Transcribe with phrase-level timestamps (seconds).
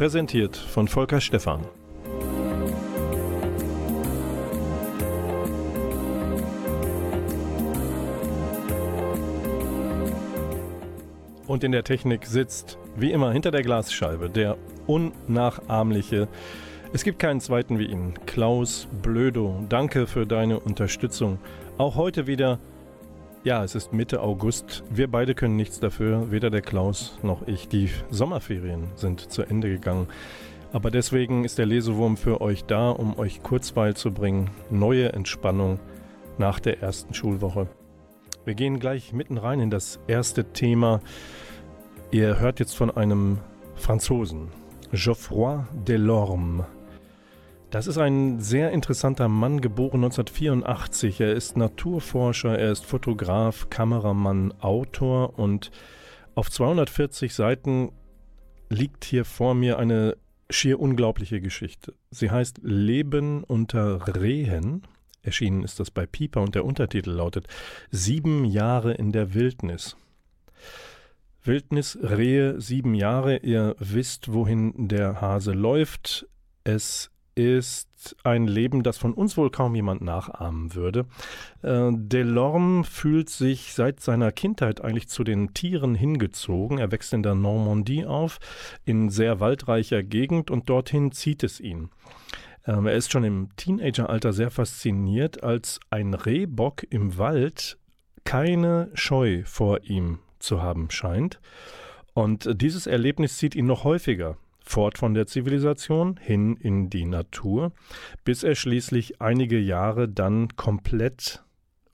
[0.00, 1.60] Präsentiert von Volker Stephan.
[11.46, 14.56] Und in der Technik sitzt, wie immer hinter der Glasscheibe, der
[14.86, 16.28] unnachahmliche
[16.92, 18.14] es gibt keinen zweiten wie ihn.
[18.26, 21.38] Klaus Blödo, danke für deine Unterstützung.
[21.78, 22.58] Auch heute wieder,
[23.42, 24.84] ja, es ist Mitte August.
[24.90, 27.68] Wir beide können nichts dafür, weder der Klaus noch ich.
[27.68, 30.08] Die Sommerferien sind zu Ende gegangen.
[30.72, 34.50] Aber deswegen ist der Lesewurm für euch da, um euch Kurzweil zu bringen.
[34.70, 35.80] Neue Entspannung
[36.38, 37.66] nach der ersten Schulwoche.
[38.44, 41.00] Wir gehen gleich mitten rein in das erste Thema.
[42.10, 43.38] Ihr hört jetzt von einem
[43.74, 44.48] Franzosen,
[44.92, 46.66] Geoffroy Delorme.
[47.70, 51.20] Das ist ein sehr interessanter Mann, geboren 1984.
[51.20, 55.70] Er ist Naturforscher, er ist Fotograf, Kameramann, Autor und
[56.34, 57.92] auf 240 Seiten
[58.70, 60.16] liegt hier vor mir eine
[60.50, 61.94] schier unglaubliche Geschichte.
[62.10, 64.82] Sie heißt Leben unter Rehen.
[65.22, 67.46] Erschienen ist das bei Pieper und der Untertitel lautet
[67.92, 69.96] Sieben Jahre in der Wildnis.
[71.44, 73.36] Wildnis, Rehe, sieben Jahre.
[73.36, 76.26] Ihr wisst, wohin der Hase läuft.
[76.64, 81.06] Es ist ein Leben, das von uns wohl kaum jemand nachahmen würde.
[81.62, 86.78] Äh, Delorme fühlt sich seit seiner Kindheit eigentlich zu den Tieren hingezogen.
[86.78, 88.38] Er wächst in der Normandie auf,
[88.84, 91.90] in sehr waldreicher Gegend und dorthin zieht es ihn.
[92.66, 97.78] Ähm, er ist schon im Teenageralter sehr fasziniert, als ein Rehbock im Wald
[98.24, 101.40] keine Scheu vor ihm zu haben scheint.
[102.12, 107.72] Und dieses Erlebnis zieht ihn noch häufiger fort von der Zivilisation hin in die Natur,
[108.24, 111.42] bis er schließlich einige Jahre dann komplett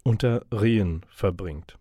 [0.02, 1.78] unter Rehen verbringt.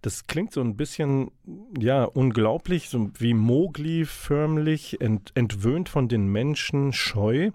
[0.00, 1.30] Das klingt so ein bisschen,
[1.78, 7.50] ja, unglaublich, so wie Mowgli förmlich, ent, entwöhnt von den Menschen, scheu.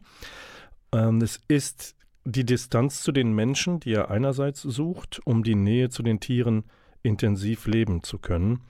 [0.94, 5.90] Ähm, es ist die Distanz zu den Menschen, die er einerseits sucht, um die Nähe
[5.90, 6.66] zu den Tieren
[7.02, 8.62] intensiv leben zu können.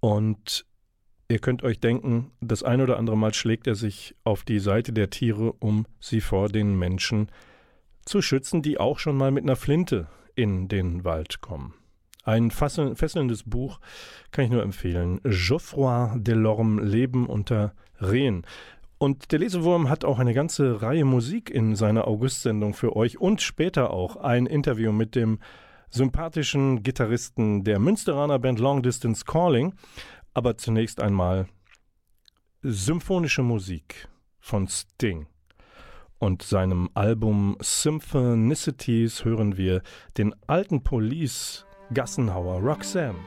[0.00, 0.66] Und
[1.32, 4.92] Ihr könnt euch denken, das ein oder andere Mal schlägt er sich auf die Seite
[4.92, 7.28] der Tiere, um sie vor den Menschen
[8.04, 11.72] zu schützen, die auch schon mal mit einer Flinte in den Wald kommen.
[12.24, 13.80] Ein fesselndes Buch
[14.30, 15.22] kann ich nur empfehlen.
[15.24, 18.44] Geoffroy Delorme Leben unter Rehen.
[18.98, 23.40] Und der Lesewurm hat auch eine ganze Reihe Musik in seiner August-Sendung für euch und
[23.40, 25.38] später auch ein Interview mit dem
[25.88, 29.72] sympathischen Gitarristen der Münsteraner Band Long Distance Calling.
[30.34, 31.46] Aber zunächst einmal
[32.62, 34.08] symphonische Musik
[34.40, 35.26] von Sting.
[36.18, 39.82] Und seinem Album Symphonicities hören wir
[40.16, 43.18] den alten Police Gassenhauer Roxanne.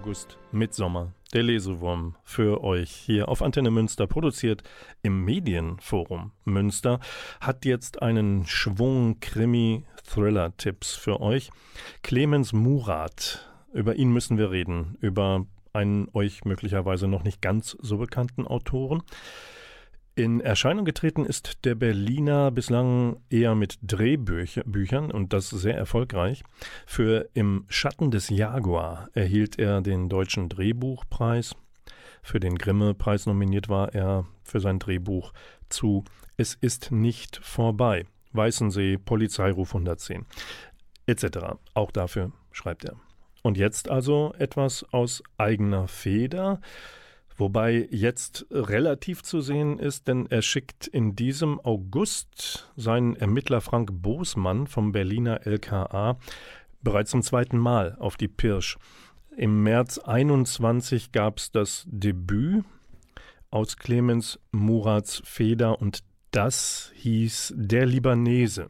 [0.00, 4.62] August Mitsommer, der Lesewurm für euch hier auf Antenne Münster, produziert
[5.02, 7.00] im Medienforum Münster,
[7.38, 11.50] hat jetzt einen Schwung Krimi-Thriller-Tipps für euch.
[12.02, 15.44] Clemens Murat, über ihn müssen wir reden, über
[15.74, 19.02] einen euch möglicherweise noch nicht ganz so bekannten Autoren.
[20.20, 26.42] In Erscheinung getreten ist der Berliner bislang eher mit Drehbüchern und das sehr erfolgreich.
[26.84, 31.56] Für Im Schatten des Jaguar erhielt er den Deutschen Drehbuchpreis.
[32.22, 35.32] Für den Grimme-Preis nominiert war er für sein Drehbuch
[35.70, 36.04] zu
[36.36, 38.04] Es ist nicht vorbei.
[38.32, 40.26] Weißensee, Polizeiruf 110
[41.06, 41.24] etc.
[41.72, 42.96] Auch dafür schreibt er.
[43.40, 46.60] Und jetzt also etwas aus eigener Feder.
[47.40, 53.88] Wobei jetzt relativ zu sehen ist, denn er schickt in diesem August seinen Ermittler Frank
[54.02, 56.18] Bosmann vom Berliner LKA
[56.82, 58.76] bereits zum zweiten Mal auf die Pirsch.
[59.38, 62.62] Im März 21 gab es das Debüt
[63.50, 66.00] aus Clemens Murats Feder und
[66.32, 68.68] das hieß Der Libanese.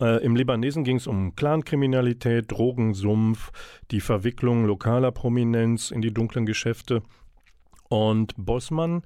[0.00, 3.50] Äh, Im Libanesen ging es um Clankriminalität, Drogensumpf,
[3.90, 7.02] die Verwicklung lokaler Prominenz in die dunklen Geschäfte
[7.88, 9.02] und Bossmann,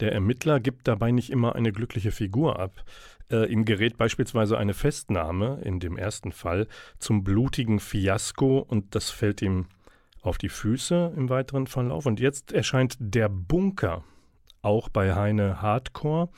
[0.00, 2.84] der Ermittler, gibt dabei nicht immer eine glückliche Figur ab.
[3.30, 6.66] Äh, ihm gerät beispielsweise eine Festnahme, in dem ersten Fall,
[6.98, 9.66] zum blutigen Fiasko und das fällt ihm
[10.22, 12.06] auf die Füße im weiteren Verlauf.
[12.06, 14.04] Und jetzt erscheint der Bunker,
[14.62, 16.28] auch bei Heine Hardcore.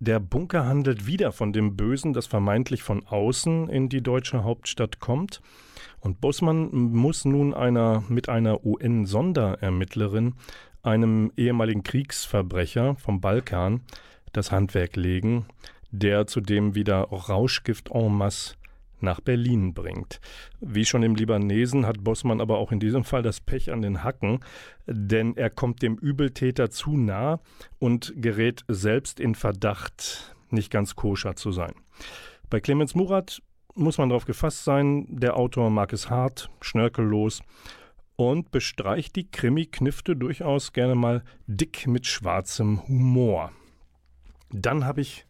[0.00, 5.00] Der Bunker handelt wieder von dem Bösen, das vermeintlich von außen in die deutsche Hauptstadt
[5.00, 5.40] kommt.
[6.00, 10.34] Und Bossmann muss nun einer, mit einer UN-Sonderermittlerin
[10.88, 13.82] einem ehemaligen Kriegsverbrecher vom Balkan
[14.32, 15.46] das Handwerk legen,
[15.90, 18.54] der zudem wieder Rauschgift en masse
[19.00, 20.20] nach Berlin bringt.
[20.60, 24.02] Wie schon im Libanesen hat Bossmann aber auch in diesem Fall das Pech an den
[24.02, 24.40] Hacken,
[24.86, 27.40] denn er kommt dem Übeltäter zu nah
[27.78, 31.74] und gerät selbst in Verdacht, nicht ganz koscher zu sein.
[32.50, 33.40] Bei Clemens Murat
[33.74, 37.42] muss man darauf gefasst sein, der Autor mag es hart, schnörkellos
[38.18, 43.52] und bestreicht die Krimi-Knifte durchaus gerne mal dick mit schwarzem Humor.
[44.50, 45.24] Dann habe ich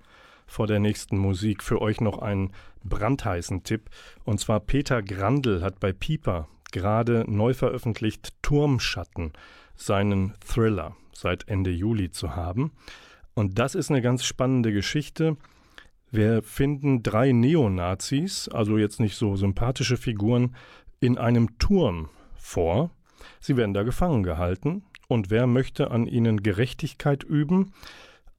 [0.47, 2.51] vor der nächsten Musik für euch noch einen
[2.83, 3.91] brandheißen Tipp.
[4.25, 9.35] Und zwar Peter Grandl hat bei Pieper gerade neu veröffentlicht Turmschatten,
[9.77, 12.73] seinen Thriller seit Ende Juli zu haben.
[13.35, 15.37] Und das ist eine ganz spannende Geschichte.
[16.11, 20.57] Wir finden drei Neonazis, also jetzt nicht so sympathische Figuren,
[21.01, 22.09] in einem Turm
[22.49, 22.91] vor.
[23.41, 24.83] Sie werden da gefangen gehalten.
[25.07, 27.73] Und wer möchte an ihnen Gerechtigkeit üben?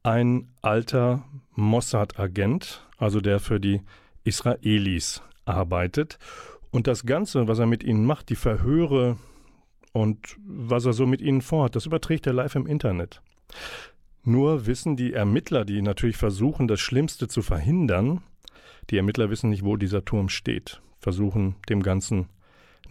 [0.03, 1.23] Ein alter
[1.55, 3.81] Mossad-Agent, also der für die
[4.23, 6.19] Israelis arbeitet.
[6.71, 9.17] Und das Ganze, was er mit ihnen macht, die Verhöre
[9.91, 11.75] und was er so mit ihnen vorhat.
[11.75, 13.21] Das überträgt er live im Internet.
[14.23, 18.21] Nur wissen die Ermittler, die natürlich versuchen, das Schlimmste zu verhindern,
[18.89, 22.27] die Ermittler wissen nicht, wo dieser Turm steht, versuchen dem Ganzen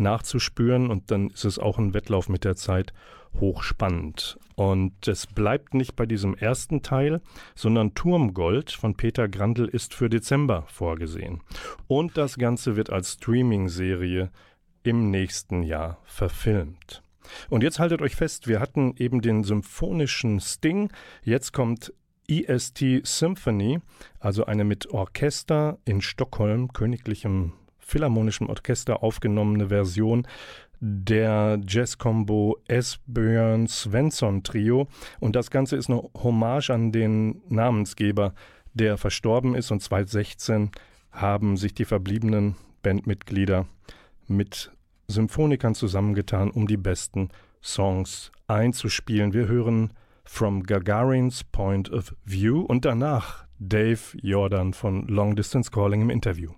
[0.00, 2.92] nachzuspüren und dann ist es auch ein Wettlauf mit der Zeit
[3.40, 4.38] hochspannend.
[4.54, 7.20] Und es bleibt nicht bei diesem ersten Teil,
[7.54, 11.42] sondern Turmgold von Peter Grandl ist für Dezember vorgesehen.
[11.86, 14.30] Und das Ganze wird als Streaming-Serie
[14.82, 17.02] im nächsten Jahr verfilmt.
[17.50, 20.90] Und jetzt haltet euch fest, wir hatten eben den symphonischen Sting,
[21.22, 21.92] jetzt kommt
[22.26, 23.80] EST Symphony,
[24.18, 27.52] also eine mit Orchester in Stockholm, königlichem
[27.88, 30.26] Philharmonischem Orchester aufgenommene Version
[30.80, 34.88] der Jazz-Combo Esbjörn Svensson Trio.
[35.20, 38.34] Und das Ganze ist eine Hommage an den Namensgeber,
[38.74, 39.70] der verstorben ist.
[39.70, 40.70] Und 2016
[41.12, 43.66] haben sich die verbliebenen Bandmitglieder
[44.26, 44.70] mit
[45.08, 47.30] Symphonikern zusammengetan, um die besten
[47.62, 49.32] Songs einzuspielen.
[49.32, 56.02] Wir hören From Gagarin's Point of View und danach Dave Jordan von Long Distance Calling
[56.02, 56.52] im Interview.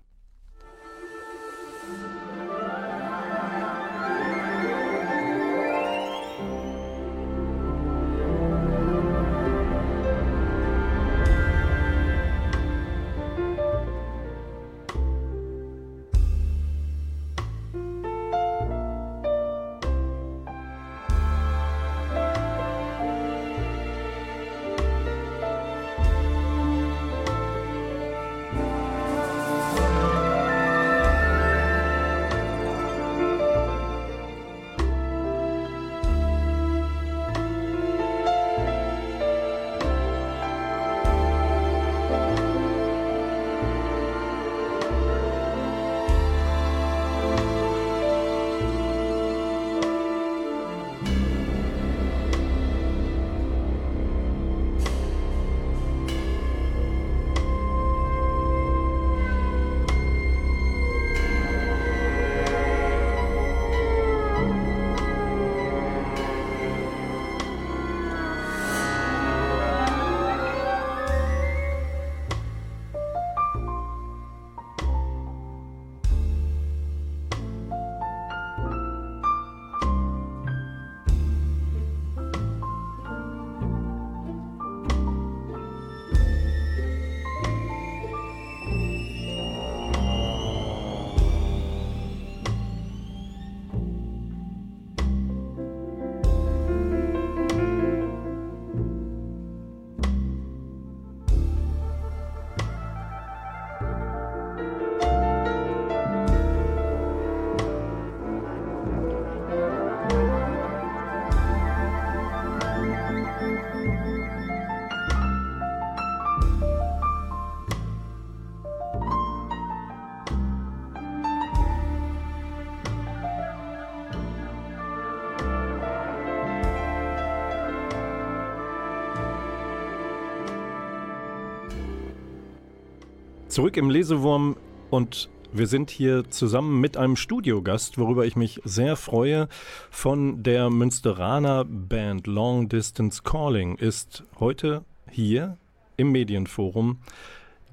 [133.51, 134.55] Zurück im Lesewurm
[134.91, 139.49] und wir sind hier zusammen mit einem Studiogast, worüber ich mich sehr freue.
[139.89, 145.57] Von der Münsteraner Band Long Distance Calling ist heute hier
[145.97, 146.99] im Medienforum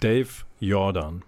[0.00, 0.26] Dave
[0.58, 1.22] Jordan.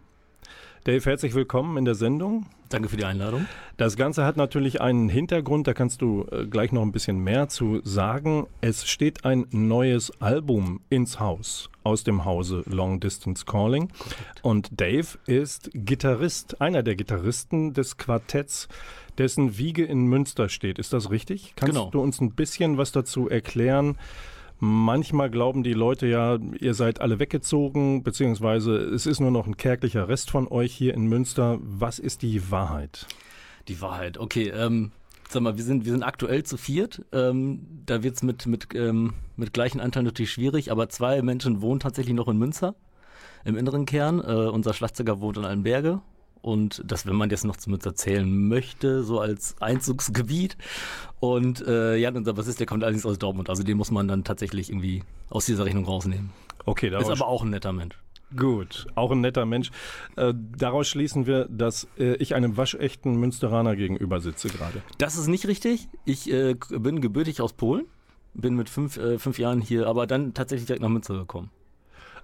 [0.82, 2.46] Dave, herzlich willkommen in der Sendung.
[2.70, 3.46] Danke für die Einladung.
[3.76, 7.48] Das Ganze hat natürlich einen Hintergrund, da kannst du äh, gleich noch ein bisschen mehr
[7.48, 8.46] zu sagen.
[8.60, 13.90] Es steht ein neues Album ins Haus aus dem Hause Long Distance Calling.
[14.42, 18.68] Und Dave ist Gitarrist, einer der Gitarristen des Quartetts,
[19.18, 20.78] dessen Wiege in Münster steht.
[20.78, 21.54] Ist das richtig?
[21.56, 21.90] Kannst genau.
[21.90, 23.96] du uns ein bisschen was dazu erklären?
[24.62, 29.56] Manchmal glauben die Leute ja, ihr seid alle weggezogen, beziehungsweise es ist nur noch ein
[29.56, 31.58] kärglicher Rest von euch hier in Münster.
[31.62, 33.06] Was ist die Wahrheit?
[33.68, 34.50] Die Wahrheit, okay.
[34.50, 34.92] Ähm,
[35.30, 37.02] sag mal, wir sind, wir sind aktuell zu viert.
[37.10, 41.62] Ähm, da wird es mit, mit, ähm, mit gleichen Anteilen natürlich schwierig, aber zwei Menschen
[41.62, 42.74] wohnen tatsächlich noch in Münster,
[43.46, 44.20] im inneren Kern.
[44.20, 46.02] Äh, unser Schlagzeuger wohnt in Allenberge
[46.42, 50.56] und das, wenn man das noch zu erzählen möchte, so als Einzugsgebiet.
[51.18, 54.24] Und äh, ja, unser Bassist, der kommt allerdings aus Dortmund, also den muss man dann
[54.24, 56.30] tatsächlich irgendwie aus dieser Rechnung rausnehmen.
[56.64, 57.96] Okay, ist aber auch ein netter Mensch.
[58.36, 59.70] Gut, auch ein netter Mensch.
[60.16, 64.82] Äh, daraus schließen wir, dass äh, ich einem waschechten Münsteraner gegenüber sitze gerade.
[64.98, 65.88] Das ist nicht richtig.
[66.04, 67.86] Ich äh, bin gebürtig aus Polen,
[68.34, 71.50] bin mit fünf, äh, fünf Jahren hier, aber dann tatsächlich direkt nach Münster gekommen.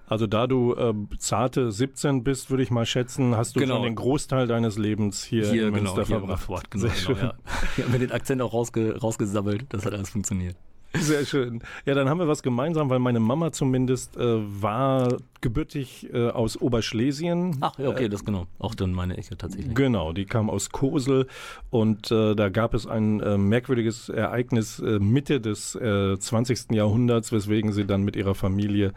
[0.09, 3.75] Also da du äh, zarte 17 bist, würde ich mal schätzen, hast du Genau.
[3.75, 6.41] schon den Großteil deines Lebens hier, Hier, in genau, Münster hier im verbracht.
[6.43, 7.27] Raffort, genau, Sehr genau, schön.
[7.27, 7.33] ja.
[7.77, 10.55] Ich habe mir den Akzent auch rausge rausgesammelt, das hat alles funktioniert.
[11.01, 11.61] Sehr schön.
[11.85, 14.21] Ja, dann haben wir was gemeinsam, weil meine Mama zumindest äh,
[14.61, 17.57] war gebürtig äh, aus Oberschlesien.
[17.61, 18.47] Ach, ja, okay, das genau.
[18.59, 19.75] Auch dann meine Ecke tatsächlich.
[19.75, 21.27] Genau, die kam aus Kosel
[21.69, 26.71] und äh, da gab es ein äh, merkwürdiges Ereignis äh, Mitte des äh, 20.
[26.71, 28.93] Jahrhunderts, weswegen sie dann mit ihrer Familie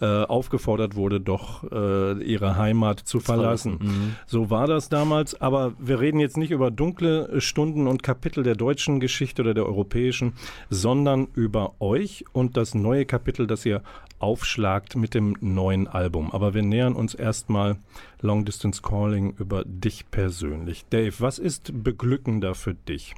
[0.00, 3.78] äh, aufgefordert wurde, doch ihre Heimat zu verlassen.
[3.80, 4.14] Mhm.
[4.26, 8.54] So war das damals, aber wir reden jetzt nicht über dunkle Stunden und Kapitel der
[8.54, 10.34] deutschen Geschichte oder der europäischen,
[10.70, 13.82] sondern über euch und das neue Kapitel, das ihr
[14.18, 16.32] aufschlagt mit dem neuen Album.
[16.32, 17.78] Aber wir nähern uns erstmal
[18.20, 20.84] Long Distance Calling über dich persönlich.
[20.90, 23.14] Dave, was ist beglückender für dich?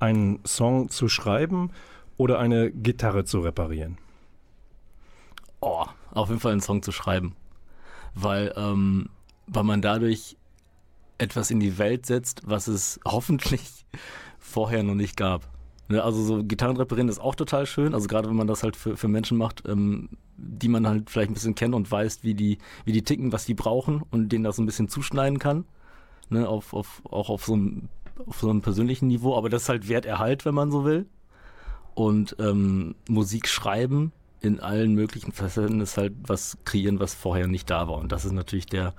[0.00, 1.70] Einen Song zu schreiben
[2.16, 3.98] oder eine Gitarre zu reparieren?
[5.60, 7.36] Oh, auf jeden Fall einen Song zu schreiben.
[8.14, 9.10] Weil, ähm,
[9.46, 10.36] weil man dadurch
[11.18, 13.86] etwas in die Welt setzt, was es hoffentlich
[14.40, 15.49] vorher noch nicht gab.
[15.90, 17.94] Ne, also so Gitarren reparieren ist auch total schön.
[17.94, 21.32] Also gerade wenn man das halt für, für Menschen macht, ähm, die man halt vielleicht
[21.32, 24.44] ein bisschen kennt und weiß, wie die, wie die ticken, was die brauchen und denen
[24.44, 25.64] das so ein bisschen zuschneiden kann.
[26.28, 27.88] Ne, auf, auf, auch auf so, einem,
[28.24, 29.36] auf so einem persönlichen Niveau.
[29.36, 31.06] Aber das ist halt Werterhalt, wenn man so will.
[31.94, 37.68] Und ähm, Musik schreiben in allen möglichen Facetten ist halt was kreieren, was vorher nicht
[37.68, 37.98] da war.
[37.98, 38.94] Und das ist natürlich der,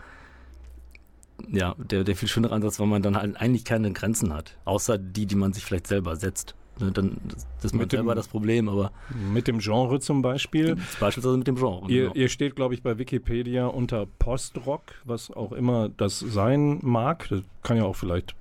[1.49, 4.57] ja, der, der viel schönere Ansatz, weil man dann halt eigentlich keine Grenzen hat.
[4.65, 6.53] Außer die, die man sich vielleicht selber setzt.
[6.81, 8.91] Ne, Dann das ist Mit dem- selber das Problem, aber
[9.33, 10.75] Mit dem Genre zum Beispiel?
[10.99, 11.89] beispielsweise mit dem Genre.
[11.91, 12.15] Ihr, genau.
[12.15, 17.27] ihr steht, glaube ich, bei Wikipedia unter Postrock, was auch immer das sein mag.
[17.29, 18.35] Das kann ja auch vielleicht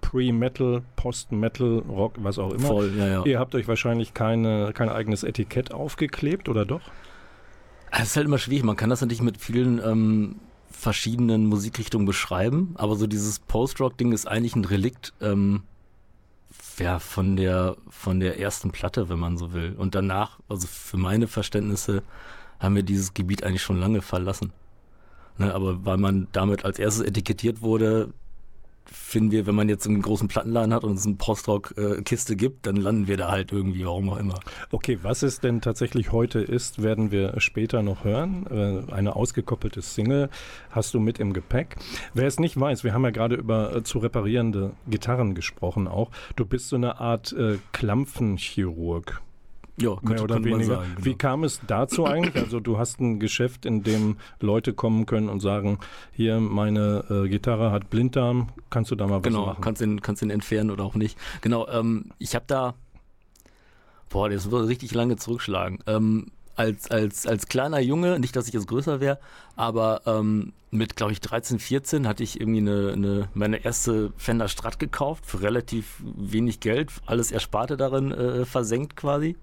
[0.00, 2.68] Pre-Metal, Post-Metal, Rock, was auch immer.
[2.68, 3.24] Voll, ja, ja.
[3.24, 6.80] Ihr habt euch wahrscheinlich keine, kein eigenes Etikett aufgeklebt, oder doch?
[7.90, 8.64] Es ist halt immer schwierig.
[8.64, 10.36] Man kann das natürlich mit vielen ähm,
[10.70, 15.62] verschiedenen Musikrichtungen beschreiben, aber so dieses Post-Rock-Ding ist eigentlich ein Relikt ähm,
[16.82, 19.74] ja, von der von der ersten Platte, wenn man so will.
[19.76, 22.02] Und danach, also für meine Verständnisse,
[22.58, 24.52] haben wir dieses Gebiet eigentlich schon lange verlassen.
[25.38, 28.12] Ne, aber weil man damit als erstes etikettiert wurde,
[28.84, 32.76] finden wir, wenn man jetzt einen großen Plattenladen hat und es eine Post-Rock-Kiste gibt, dann
[32.76, 34.40] landen wir da halt irgendwie, warum auch immer.
[34.70, 38.46] Okay, was es denn tatsächlich heute ist, werden wir später noch hören.
[38.50, 40.28] Äh, Eine ausgekoppelte Single
[40.70, 41.76] hast du mit im Gepäck.
[42.14, 46.10] Wer es nicht weiß, wir haben ja gerade über äh, zu reparierende Gitarren gesprochen auch.
[46.36, 49.22] Du bist so eine Art äh, Klampfenchirurg.
[49.80, 50.76] Ja, Mehr oder könnte weniger.
[50.76, 51.04] sagen, genau.
[51.06, 52.36] Wie kam es dazu eigentlich?
[52.36, 55.78] Also du hast ein Geschäft, in dem Leute kommen können und sagen,
[56.12, 59.62] hier meine äh, Gitarre hat Blinddarm, kannst du da mal was Genau, machen?
[59.62, 61.16] kannst ihn, kannst ihn entfernen oder auch nicht.
[61.40, 62.74] Genau, ähm, ich habe da,
[64.10, 65.78] boah, das würde richtig lange zurückschlagen.
[65.86, 66.26] Ähm,
[66.56, 69.18] als, als, als kleiner Junge, nicht, dass ich jetzt größer wäre,
[69.56, 74.48] aber ähm, mit, glaube ich, 13, 14 hatte ich irgendwie eine, eine, meine erste Fender
[74.48, 79.36] Strat gekauft für relativ wenig Geld, alles Ersparte darin äh, versenkt quasi.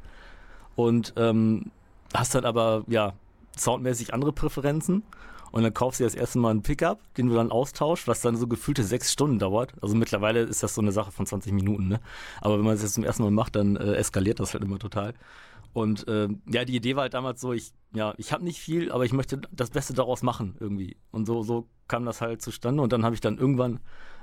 [0.76, 1.72] Und ähm,
[2.14, 3.14] hast dann aber, ja,
[3.58, 5.04] soundmäßig andere Präferenzen.
[5.52, 8.36] Und dann kaufst du das erste Mal einen Pickup, den du dann austauschst, was dann
[8.38, 9.74] so gefühlte sechs Stunden dauert.
[9.82, 12.00] Also mittlerweile ist das so eine Sache von 20 Minuten, ne?
[12.40, 14.78] Aber wenn man es jetzt zum ersten Mal macht, dann äh, eskaliert das halt immer
[14.78, 15.16] total.
[15.74, 18.92] Und äh, ja, die Idee war halt damals so, ich, ja, ich habe nicht viel,
[18.92, 20.98] aber ich möchte das Beste daraus machen irgendwie.
[21.12, 22.82] Und so, so kam das halt zustande.
[22.82, 23.80] Und dann habe ich dann irgendwann,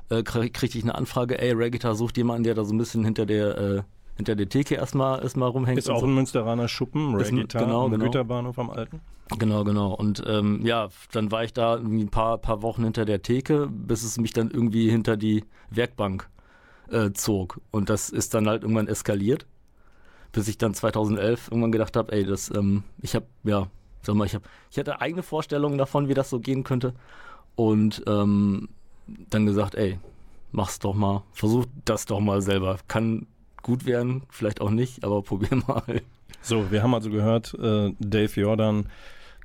[0.09, 3.05] äh, krieg, kriegte ich eine Anfrage, ey, Reggaeton sucht jemanden, der da so ein bisschen
[3.05, 3.83] hinter der, äh,
[4.17, 5.79] hinter der Theke erstmal, erstmal rumhängt.
[5.79, 6.07] Ist auch so.
[6.07, 8.05] ein Münsteraner Schuppen, Reggaeton, genau, genau.
[8.05, 9.01] Güterbahnhof am Alten.
[9.39, 9.93] Genau, genau.
[9.93, 13.69] Und ähm, ja, dann war ich da irgendwie ein paar, paar Wochen hinter der Theke,
[13.71, 16.29] bis es mich dann irgendwie hinter die Werkbank
[16.91, 17.61] äh, zog.
[17.71, 19.47] Und das ist dann halt irgendwann eskaliert,
[20.33, 23.69] bis ich dann 2011 irgendwann gedacht habe, ey, das, ähm, ich habe, ja,
[24.03, 26.95] sag mal, ich habe, ich hatte eigene Vorstellungen davon, wie das so gehen könnte.
[27.55, 28.69] Und ähm,
[29.31, 29.99] dann gesagt, ey,
[30.53, 32.79] mach's doch mal, versuch das doch mal selber.
[32.89, 33.27] Kann
[33.63, 36.03] gut werden, vielleicht auch nicht, aber probier mal.
[36.43, 38.87] So, wir haben also gehört, äh, Dave Jordan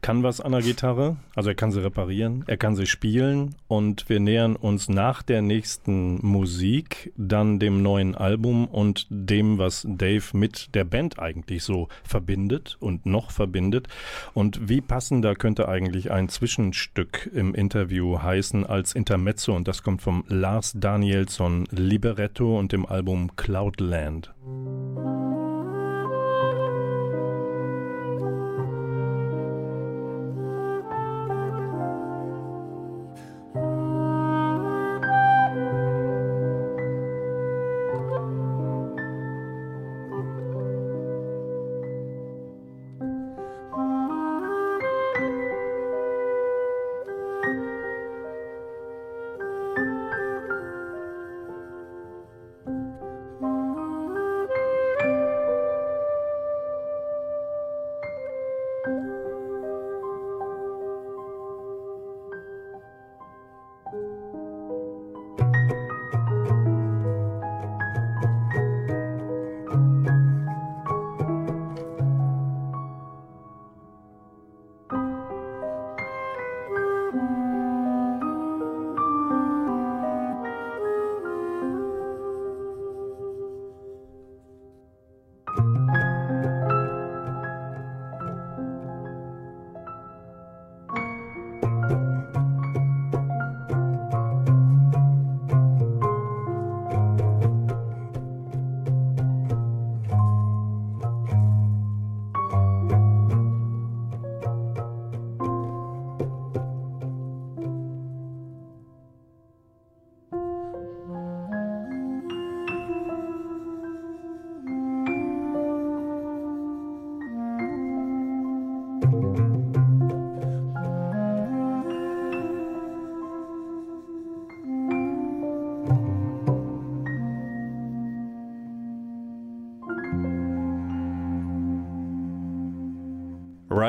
[0.01, 4.09] kann was an der Gitarre, also er kann sie reparieren, er kann sie spielen und
[4.09, 10.25] wir nähern uns nach der nächsten Musik dann dem neuen Album und dem, was Dave
[10.33, 13.87] mit der Band eigentlich so verbindet und noch verbindet.
[14.33, 20.01] Und wie passender könnte eigentlich ein Zwischenstück im Interview heißen als Intermezzo und das kommt
[20.01, 24.33] vom Lars Danielsson Libretto und dem Album Cloudland.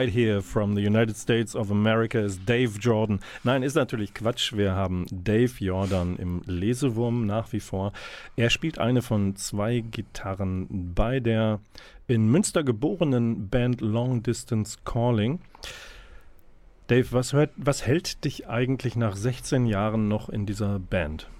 [0.02, 3.20] Right here from the United States of America is Dave Jordan.
[3.44, 4.52] Nein, ist natürlich Quatsch.
[4.52, 7.92] Wir haben Dave Jordan im Lesewurm nach wie vor.
[8.34, 11.60] Er spielt eine von zwei Gitarren bei der
[12.08, 15.38] in Münster geborenen Band Long Distance Calling.
[16.88, 21.30] Dave, was, hört, was hält dich eigentlich nach 16 Jahren noch in dieser Band?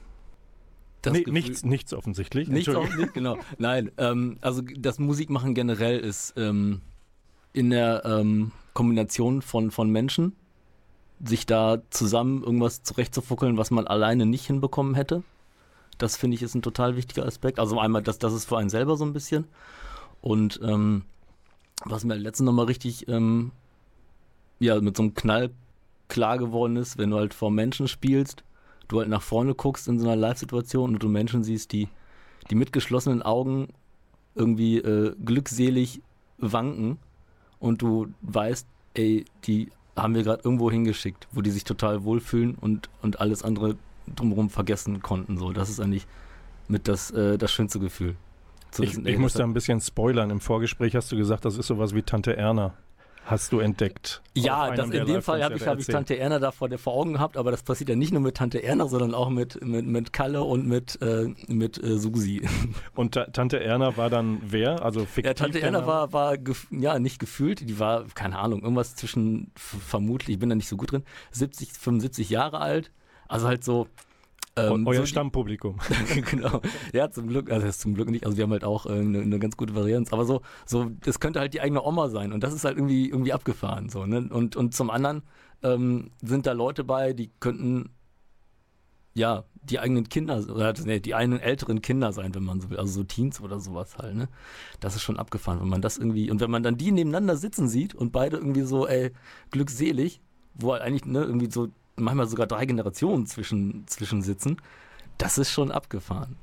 [1.05, 2.46] Nee, nichts, nichts offensichtlich.
[2.46, 3.38] Nichts offensichtlich, genau.
[3.59, 6.81] Nein, ähm, also das Musikmachen generell ist ähm,
[7.52, 10.34] in der ähm, Kombination von, von Menschen,
[11.24, 15.22] sich da zusammen irgendwas zurechtzufuckeln, was man alleine nicht hinbekommen hätte.
[15.98, 17.58] Das finde ich ist ein total wichtiger Aspekt.
[17.58, 19.44] Also einmal, das, das ist für einen selber so ein bisschen.
[20.20, 21.04] Und ähm,
[21.84, 23.52] was mir letztens nochmal richtig ähm,
[24.58, 25.50] ja, mit so einem Knall
[26.08, 28.44] klar geworden ist, wenn du halt vor Menschen spielst,
[28.88, 31.88] du halt nach vorne guckst in so einer Live-Situation und du Menschen siehst, die,
[32.50, 33.68] die mit geschlossenen Augen
[34.34, 36.00] irgendwie äh, glückselig
[36.38, 36.98] wanken
[37.62, 42.57] und du weißt, ey, die haben wir gerade irgendwo hingeschickt, wo die sich total wohlfühlen
[42.61, 43.77] und, und alles andere
[44.16, 45.38] drumherum vergessen konnten.
[45.38, 46.07] So, das ist eigentlich
[46.66, 48.16] mit das, äh, das schönste Gefühl.
[48.79, 50.31] ich, ich muss da ein bisschen spoilern.
[50.31, 52.75] Im Vorgespräch hast du gesagt, das ist sowas wie Tante Erna
[53.24, 54.22] hast du entdeckt.
[54.35, 57.14] Ja, das, in dem Fall habe ich, hab ich Tante Erna da vor, vor Augen
[57.14, 60.12] gehabt, aber das passiert ja nicht nur mit Tante Erna, sondern auch mit, mit, mit
[60.12, 62.42] Kalle und mit, äh, mit äh, Susi.
[62.94, 64.85] Und ta Tante Erna war dann wer?
[64.85, 66.37] Also fiktiv Ja, Tante Erna war, war
[66.70, 70.76] ja nicht gefühlt, die war, keine Ahnung, irgendwas zwischen, vermutlich, ich bin da nicht so
[70.76, 72.90] gut drin, 70, 75 Jahre alt.
[73.28, 73.88] Also halt so,
[74.54, 75.78] ähm, Euer so Stammpublikum.
[76.30, 76.60] genau.
[76.92, 79.38] Ja, zum Glück, also zum Glück nicht, also wir haben halt auch äh, eine, eine,
[79.38, 82.52] ganz gute Varianz, aber so, so, das könnte halt die eigene Oma sein und das
[82.52, 84.28] ist halt irgendwie, irgendwie abgefahren, so, ne?
[84.30, 85.22] Und, und zum anderen
[85.62, 87.90] ähm, sind da Leute bei, die könnten,
[89.14, 92.78] ja, die eigenen Kinder, oder nee, die eigenen älteren Kinder sein, wenn man so will,
[92.78, 94.28] also so Teens oder sowas halt, ne?
[94.80, 97.68] Das ist schon abgefahren, wenn man das irgendwie, und wenn man dann die nebeneinander sitzen
[97.68, 99.12] sieht und beide irgendwie so, ey,
[99.50, 100.20] glückselig,
[100.54, 104.57] wo halt eigentlich, ne, irgendwie so manchmal sogar drei Generationen zwischen, zwischen sitzen.
[105.18, 106.37] Das ist schon abgefahren.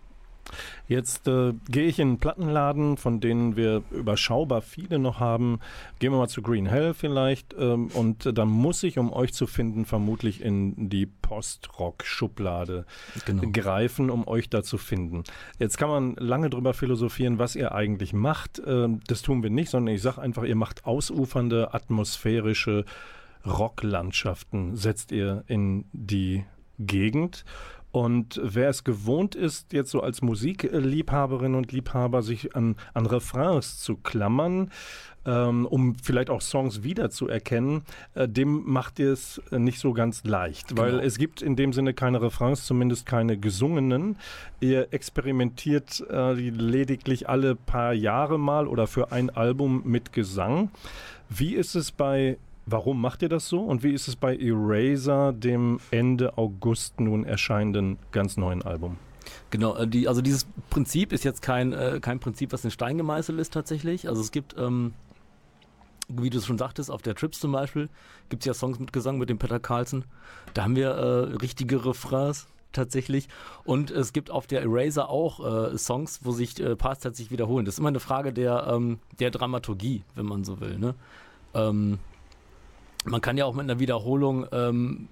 [0.87, 5.59] Jetzt äh, gehe ich in einen Plattenladen, von denen wir überschaubar viele noch haben.
[5.99, 7.55] Gehen wir mal zu Green Hell vielleicht.
[7.57, 12.85] Ähm, und äh, dann muss ich, um euch zu finden, vermutlich in die Post-Rock-Schublade
[13.25, 13.43] genau.
[13.51, 15.23] greifen, um euch da zu finden.
[15.59, 18.61] Jetzt kann man lange drüber philosophieren, was ihr eigentlich macht.
[18.65, 22.85] Ähm, das tun wir nicht, sondern ich sage einfach, ihr macht ausufernde, atmosphärische
[23.45, 26.45] Rocklandschaften setzt ihr in die
[26.77, 27.45] Gegend.
[27.91, 33.79] Und wer es gewohnt ist, jetzt so als Musikliebhaberin und Liebhaber sich an, an Refrains
[33.79, 34.69] zu klammern,
[35.25, 37.81] ähm, um vielleicht auch Songs wiederzuerkennen,
[38.13, 40.83] äh, dem macht ihr es nicht so ganz leicht, genau.
[40.83, 44.17] weil es gibt in dem Sinne keine Refrains, zumindest keine gesungenen.
[44.59, 50.69] Ihr experimentiert äh, lediglich alle paar Jahre mal oder für ein Album mit Gesang.
[51.27, 52.37] Wie ist es bei
[52.71, 57.23] Warum macht ihr das so und wie ist es bei Eraser, dem Ende August nun
[57.23, 58.97] erscheinenden ganz neuen Album?
[59.49, 62.99] Genau, äh, die, also dieses Prinzip ist jetzt kein, äh, kein Prinzip, was in Stein
[62.99, 64.07] gemeißelt ist tatsächlich.
[64.07, 64.93] Also es gibt, ähm,
[66.07, 67.89] wie du es schon sagtest, auf der Trips zum Beispiel,
[68.29, 70.05] gibt es ja Songs mit Gesang mit dem Peter Carlson.
[70.53, 73.29] Da haben wir äh, richtige Refrains tatsächlich.
[73.63, 77.65] Und es gibt auf der Eraser auch äh, Songs, wo sich äh, Parts tatsächlich wiederholen.
[77.65, 80.77] Das ist immer eine Frage der, ähm, der Dramaturgie, wenn man so will.
[80.77, 80.93] Ne?
[81.55, 81.97] Ähm,
[83.09, 85.07] man kann ja auch mit einer Wiederholung ähm,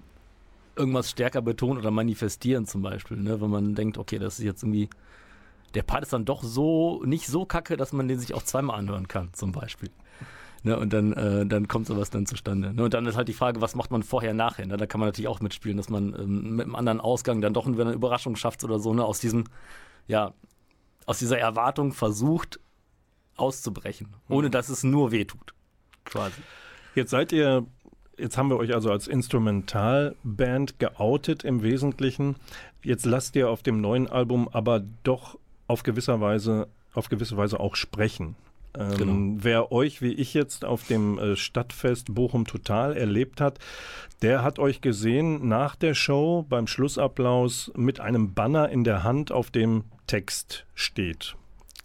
[0.76, 3.40] irgendwas stärker betonen oder manifestieren zum Beispiel, ne?
[3.40, 4.88] wenn man denkt, okay, das ist jetzt irgendwie,
[5.74, 8.78] der Part ist dann doch so, nicht so kacke, dass man den sich auch zweimal
[8.78, 9.90] anhören kann, zum Beispiel.
[10.64, 12.74] Ne, und dann, äh, dann kommt sowas dann zustande.
[12.74, 14.66] Ne, und dann ist halt die Frage, was macht man vorher, nachher?
[14.66, 14.76] Ne?
[14.76, 17.66] Da kann man natürlich auch mitspielen, dass man ähm, mit einem anderen Ausgang dann doch
[17.66, 19.04] eine Überraschung schafft oder so, ne?
[19.04, 19.44] aus diesem,
[20.08, 20.34] ja,
[21.06, 22.58] aus dieser Erwartung versucht
[23.36, 24.52] auszubrechen, ohne mhm.
[24.52, 25.54] dass es nur wehtut.
[26.04, 26.42] Quasi.
[26.96, 27.64] Jetzt seid ihr
[28.18, 32.36] Jetzt haben wir euch also als Instrumentalband geoutet im Wesentlichen.
[32.82, 37.60] Jetzt lasst ihr auf dem neuen Album aber doch auf gewisser Weise, auf gewisse Weise
[37.60, 38.34] auch sprechen.
[38.76, 39.42] Ähm, genau.
[39.42, 43.58] Wer euch wie ich jetzt auf dem äh, Stadtfest Bochum Total erlebt hat,
[44.22, 49.32] der hat euch gesehen nach der Show beim Schlussapplaus mit einem Banner in der Hand,
[49.32, 51.36] auf dem Text steht,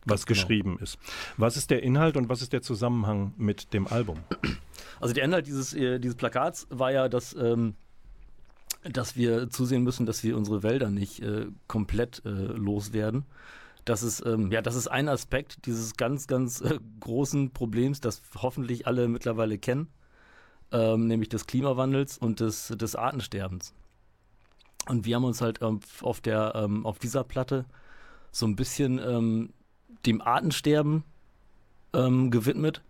[0.06, 0.40] was genau.
[0.40, 0.98] geschrieben ist.
[1.38, 4.20] Was ist der Inhalt und was ist der Zusammenhang mit dem Album?
[5.00, 7.76] Also der Inhalt dieses, äh, dieses Plakats war ja, dass, ähm,
[8.84, 13.26] dass wir zusehen müssen, dass wir unsere Wälder nicht äh, komplett äh, loswerden.
[13.86, 18.22] Das ist, ähm, ja, das ist ein Aspekt dieses ganz, ganz äh, großen Problems, das
[18.38, 19.90] hoffentlich alle mittlerweile kennen,
[20.72, 23.74] ähm, nämlich des Klimawandels und des, des Artensterbens.
[24.88, 27.66] Und wir haben uns halt ähm, auf, der, ähm, auf dieser Platte
[28.32, 29.54] so ein bisschen ähm,
[30.06, 31.04] dem Artensterben
[31.94, 32.82] ähm, gewidmet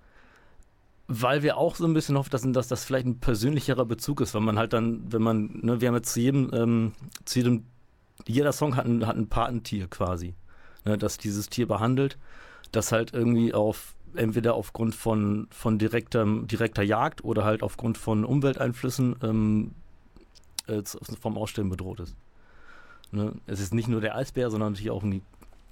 [1.08, 4.34] weil wir auch so ein bisschen hoffen, dass, dass das vielleicht ein persönlicherer Bezug ist,
[4.34, 6.93] weil man halt dann, wenn man, ne, wir haben jetzt zu jedem, ähm,
[7.26, 7.65] zu jedem,
[8.26, 10.34] jeder Song hat ein, hat ein Patentier quasi,
[10.86, 12.17] ne, das dieses Tier behandelt,
[12.71, 18.23] das halt irgendwie auf, entweder aufgrund von, von direkter, direkter Jagd oder halt aufgrund von
[18.23, 19.71] Umwelteinflüssen ähm,
[20.67, 20.84] äh,
[21.19, 22.15] vom Aussterben bedroht ist.
[23.12, 23.34] Ne?
[23.45, 25.21] Es ist nicht nur der Eisbär, sondern natürlich auch, ein,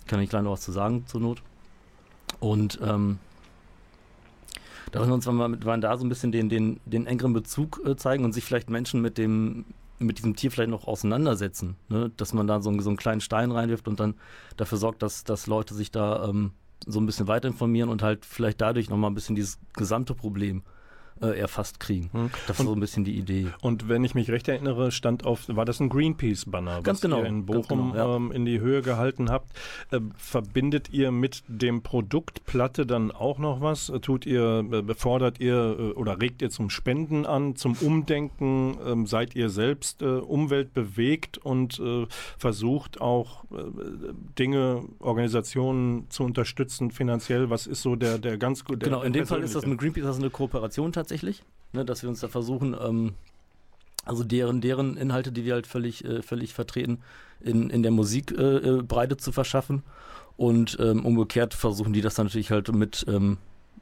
[0.07, 1.41] kann ich gleich noch was zu sagen zur Not.
[2.39, 3.19] Und ähm,
[4.91, 7.81] da wollen wir uns mal mit, da so ein bisschen den, den, den engeren Bezug
[7.85, 9.65] äh, zeigen und sich vielleicht Menschen mit dem
[9.99, 11.75] mit diesem Tier vielleicht noch auseinandersetzen.
[11.87, 12.11] Ne?
[12.17, 14.15] Dass man da so, so einen kleinen Stein reinwirft und dann
[14.57, 16.53] dafür sorgt, dass, dass Leute sich da ähm,
[16.87, 20.63] so ein bisschen weiter informieren und halt vielleicht dadurch nochmal ein bisschen dieses gesamte Problem
[21.21, 22.09] äh, erfasst kriegen.
[22.11, 22.29] Hm.
[22.47, 23.47] Das war so ein bisschen die Idee.
[23.61, 27.25] Und wenn ich mich recht erinnere, stand auf, war das ein Greenpeace-Banner, was genau, ihr
[27.25, 28.15] in Bochum genau, ja.
[28.15, 29.51] ähm, in die Höhe gehalten habt.
[29.91, 33.91] Äh, verbindet ihr mit dem Produkt Platte dann auch noch was?
[34.01, 38.77] Tut ihr, äh, befordert ihr äh, oder regt ihr zum Spenden an, zum Umdenken?
[38.85, 42.07] Ähm, seid ihr selbst äh, umweltbewegt und äh,
[42.37, 43.43] versucht auch
[44.39, 47.49] Dinge, Organisationen zu unterstützen finanziell?
[47.49, 48.85] Was ist so der, der ganz gute?
[48.85, 51.43] Genau, in dem Fall ist das mit Greenpeace das eine Kooperation tatsächlich tatsächlich,
[51.73, 53.13] ne, dass wir uns da versuchen, ähm,
[54.05, 56.99] also deren, deren Inhalte, die wir halt völlig, äh, völlig vertreten,
[57.41, 59.83] in, in der Musik äh, äh, Breite zu verschaffen.
[60.37, 63.37] Und ähm, umgekehrt versuchen die das dann natürlich halt mit, ähm,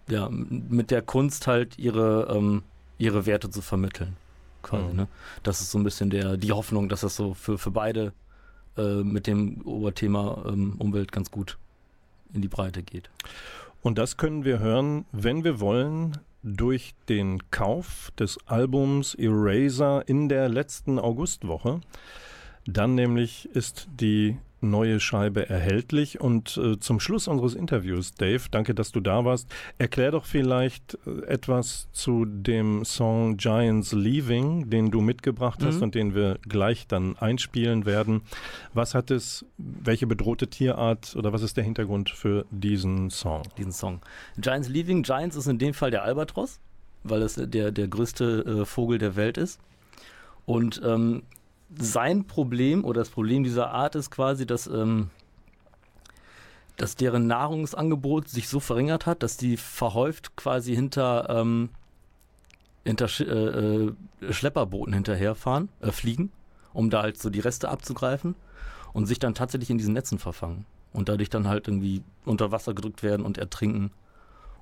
[0.09, 2.63] ja, mit der Kunst halt ihre, ähm,
[2.97, 4.17] ihre Werte zu vermitteln.
[4.63, 4.95] Quasi, mhm.
[4.95, 5.07] ne?
[5.43, 8.11] Das ist so ein bisschen der, die Hoffnung, dass das so für, für beide
[8.75, 11.57] äh, mit dem Oberthema ähm, Umwelt ganz gut
[12.33, 13.09] in die Breite geht.
[13.81, 20.29] Und das können wir hören, wenn wir wollen, durch den Kauf des Albums Eraser in
[20.29, 21.81] der letzten Augustwoche.
[22.65, 26.19] Dann nämlich ist die neue Scheibe erhältlich.
[26.19, 29.47] Und äh, zum Schluss unseres Interviews, Dave, danke, dass du da warst.
[29.77, 35.83] Erklär doch vielleicht äh, etwas zu dem Song Giants Leaving, den du mitgebracht hast mhm.
[35.83, 38.21] und den wir gleich dann einspielen werden.
[38.73, 43.43] Was hat es, welche bedrohte Tierart oder was ist der Hintergrund für diesen Song?
[43.57, 44.01] Diesen Song.
[44.37, 46.59] Giants Leaving, Giants ist in dem Fall der Albatros,
[47.03, 49.59] weil es der, der größte äh, Vogel der Welt ist.
[50.45, 51.23] Und ähm,
[51.77, 55.09] sein Problem oder das Problem dieser Art ist quasi, dass, ähm,
[56.77, 61.69] dass deren Nahrungsangebot sich so verringert hat, dass die verhäuft quasi hinter, ähm,
[62.85, 63.93] hinter Sch äh, äh,
[64.29, 66.31] Schlepperbooten hinterherfahren, äh, fliegen,
[66.73, 68.35] um da halt so die Reste abzugreifen
[68.93, 72.73] und sich dann tatsächlich in diesen Netzen verfangen und dadurch dann halt irgendwie unter Wasser
[72.73, 73.91] gedrückt werden und ertrinken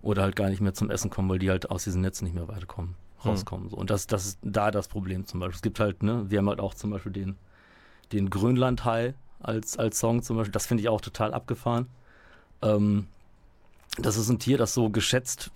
[0.01, 2.33] oder halt gar nicht mehr zum Essen kommen, weil die halt aus diesen Netzen nicht
[2.33, 2.95] mehr weiterkommen.
[3.25, 3.69] Rauskommen.
[3.69, 3.77] So.
[3.77, 5.55] Und das, das ist da das Problem zum Beispiel.
[5.55, 7.35] Es gibt halt, ne, wir haben halt auch zum Beispiel den,
[8.11, 10.51] den Grönlandhai als, als Song zum Beispiel.
[10.51, 11.87] Das finde ich auch total abgefahren.
[12.61, 13.07] Ähm,
[13.97, 15.51] das ist ein Tier, das so geschätzt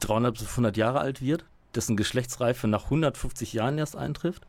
[0.00, 4.46] 300 bis 500 Jahre alt wird, dessen Geschlechtsreife nach 150 Jahren erst eintrifft.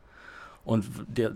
[0.64, 1.32] Und der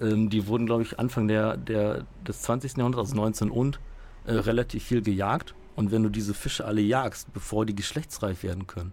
[0.00, 2.76] ähm, die wurden, glaube ich, Anfang der, der, des 20.
[2.76, 3.80] Jahrhunderts, also 19 und,
[4.26, 5.54] äh, relativ viel gejagt.
[5.74, 8.92] Und wenn du diese Fische alle jagst, bevor die geschlechtsreif werden können,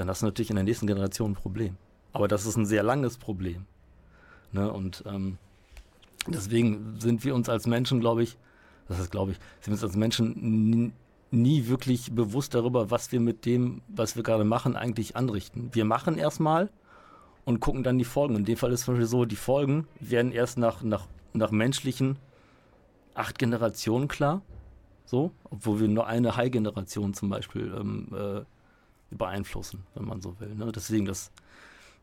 [0.00, 1.76] dann hast du natürlich in der nächsten Generation ein Problem.
[2.12, 3.66] Aber das ist ein sehr langes Problem.
[4.50, 4.72] Ne?
[4.72, 5.36] Und ähm,
[6.26, 8.38] deswegen sind wir uns als Menschen, glaube ich,
[8.88, 10.94] das heißt, glaube ich, sind wir uns als Menschen
[11.30, 15.68] nie wirklich bewusst darüber, was wir mit dem, was wir gerade machen, eigentlich anrichten.
[15.72, 16.70] Wir machen erstmal
[17.44, 18.36] und gucken dann die Folgen.
[18.36, 21.50] In dem Fall ist es zum Beispiel so, die Folgen werden erst nach, nach, nach
[21.50, 22.16] menschlichen
[23.14, 24.40] acht Generationen klar.
[25.04, 28.40] So, obwohl wir nur eine High-Generation zum Beispiel ähm, äh,
[29.10, 30.54] beeinflussen, wenn man so will.
[30.54, 30.72] Ne?
[30.72, 31.30] Deswegen, das,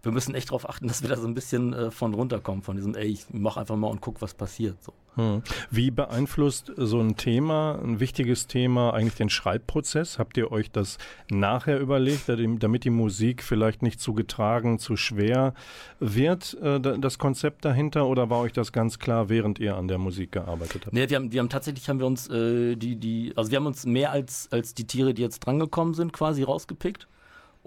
[0.04, 2.76] wir müssen echt darauf achten, dass wir da so ein bisschen äh, von runterkommen, von
[2.76, 4.82] diesem, ey, ich mach einfach mal und guck, was passiert.
[4.84, 4.94] So.
[5.16, 5.42] Hm.
[5.72, 10.20] Wie beeinflusst so ein Thema, ein wichtiges Thema, eigentlich den Schreibprozess?
[10.20, 11.00] Habt ihr euch das
[11.32, 15.56] nachher überlegt, damit die Musik vielleicht nicht zu getragen, zu schwer
[16.00, 19.98] wird, äh, das Konzept dahinter, oder war euch das ganz klar, während ihr an der
[19.98, 20.94] Musik gearbeitet habt?
[20.94, 23.66] Nee, wir haben, wir haben tatsächlich haben wir uns äh, die, die, also wir haben
[23.66, 27.08] uns mehr als, als die Tiere, die jetzt drangekommen sind, quasi rausgepickt.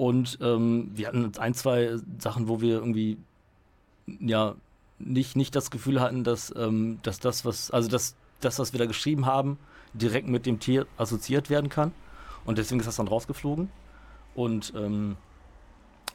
[0.00, 3.18] Und ähm, wir hatten ein, zwei Sachen, wo wir irgendwie
[4.06, 4.54] ja
[4.98, 8.78] nicht, nicht das Gefühl hatten, dass, ähm, dass das, was, also dass das, was wir
[8.78, 9.58] da geschrieben haben,
[9.92, 11.92] direkt mit dem Tier assoziiert werden kann.
[12.46, 13.68] Und deswegen ist das dann rausgeflogen.
[14.34, 15.18] Und, ähm,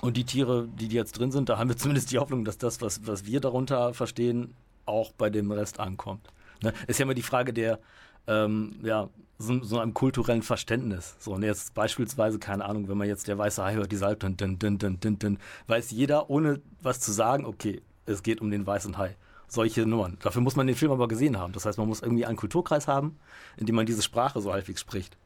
[0.02, 2.58] und die Tiere, die, die jetzt drin sind, da haben wir zumindest die Hoffnung, dass
[2.58, 4.56] das, was, was wir darunter verstehen,
[4.88, 6.28] auch bei dem Rest ankommt.
[6.64, 6.74] Ne?
[6.88, 7.78] Ist ja immer die Frage der,
[8.26, 11.16] ähm, ja, so, so, einem kulturellen Verständnis.
[11.20, 14.30] So, und jetzt beispielsweise, keine Ahnung, wenn man jetzt der weiße Hai hört, die Salbe,
[14.30, 18.52] dun, dun, dun, dun, dun, weiß jeder, ohne was zu sagen, okay, es geht um
[18.52, 19.16] den weißen Hai.
[19.48, 20.18] Solche Nummern.
[20.22, 21.54] Dafür muss man den Film aber gesehen haben.
[21.54, 23.18] Das heißt, man muss irgendwie einen Kulturkreis haben,
[23.58, 25.18] in dem man diese Sprache so halbwegs spricht.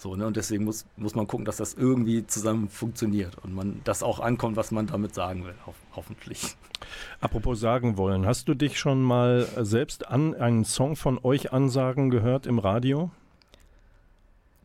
[0.00, 0.26] So, ne?
[0.26, 4.18] Und deswegen muss, muss man gucken, dass das irgendwie zusammen funktioniert und man das auch
[4.18, 6.56] ankommt, was man damit sagen will, ho hoffentlich.
[7.20, 12.08] Apropos sagen wollen, hast du dich schon mal selbst an einen Song von euch ansagen
[12.08, 13.10] gehört im Radio?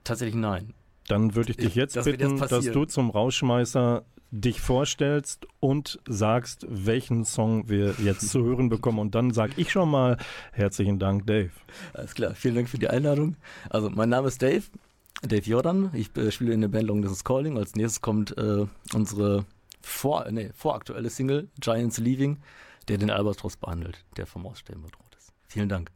[0.06, 0.74] Tatsächlich nein.
[1.08, 6.00] Dann würde ich dich jetzt das bitten, jetzt dass du zum Rauschmeißer dich vorstellst und
[6.08, 9.00] sagst, welchen Song wir jetzt zu hören bekommen.
[9.00, 10.18] Und dann sage ich schon mal
[10.52, 11.52] herzlichen Dank, Dave.
[11.94, 13.36] Alles klar, vielen Dank für die Einladung.
[13.70, 14.64] Also, mein Name ist Dave.
[15.22, 15.90] Dave Jordan.
[15.94, 17.58] Ich äh, spiele in der Band Long Distance Calling.
[17.58, 19.46] Als nächstes kommt äh, unsere
[19.82, 22.40] vor, nee, voraktuelle Single Giants Leaving,
[22.88, 25.32] der den Albatros behandelt, der vom Aussterben bedroht ist.
[25.48, 25.92] Vielen Dank.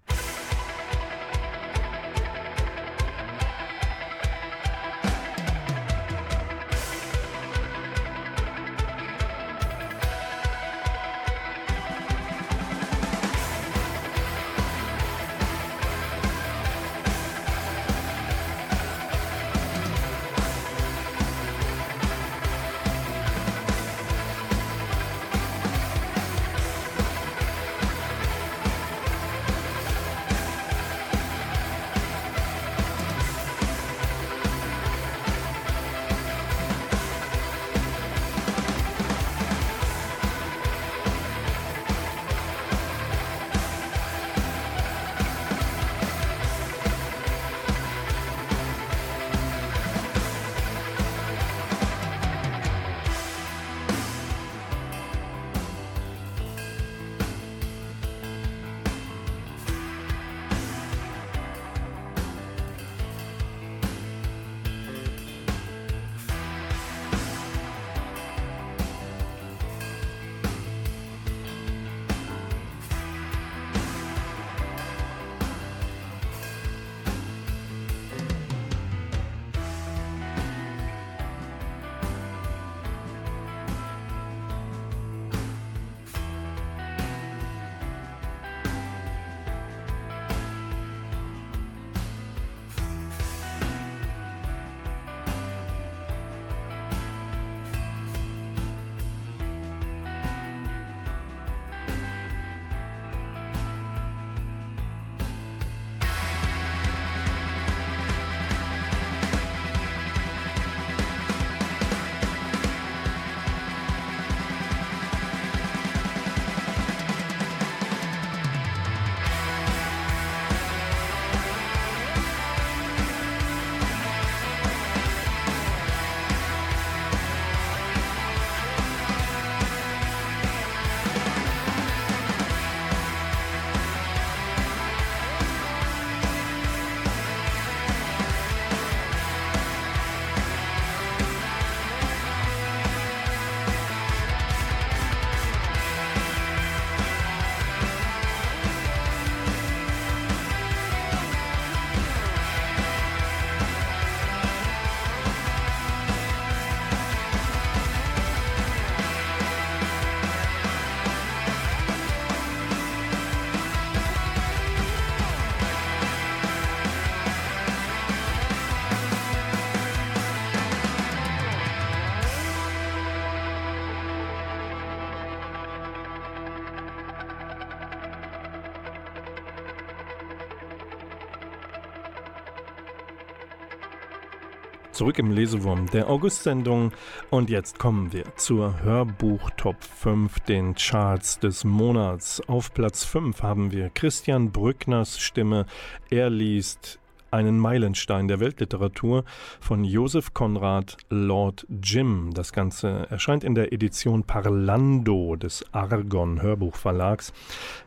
[185.00, 186.92] Zurück im Lesewurm der August-Sendung
[187.30, 192.42] und jetzt kommen wir zur Hörbuch Top 5, den Charts des Monats.
[192.50, 195.68] Auf Platz 5 haben wir Christian Brückners Stimme.
[196.10, 196.99] Er liest
[197.32, 199.24] einen Meilenstein der Weltliteratur
[199.60, 202.32] von Joseph Konrad Lord Jim.
[202.34, 207.34] Das Ganze erscheint in der Edition Parlando des Argon Hörbuchverlags.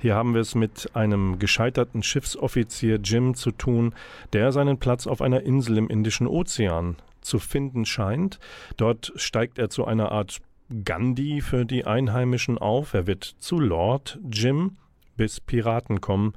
[0.00, 3.94] Hier haben wir es mit einem gescheiterten Schiffsoffizier Jim zu tun,
[4.32, 8.38] der seinen Platz auf einer Insel im Indischen Ozean zu finden scheint.
[8.76, 10.38] Dort steigt er zu einer Art
[10.84, 12.94] Gandhi für die Einheimischen auf.
[12.94, 14.76] Er wird zu Lord Jim,
[15.16, 16.32] bis Piraten kommen